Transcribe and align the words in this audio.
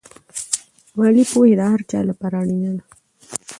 مالي 0.97 1.23
پوهه 1.31 1.53
د 1.59 1.61
هر 1.71 1.81
چا 1.89 1.99
لپاره 2.09 2.35
اړینه 2.41 2.71
ده. 2.77 2.83